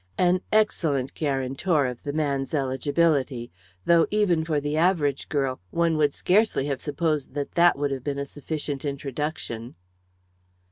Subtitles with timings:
[0.17, 3.51] "An excellent guarantor of the man's eligibility,
[3.85, 8.03] though, even for the average girl, one would scarcely have supposed that that would have
[8.03, 9.75] been a sufficient introduction."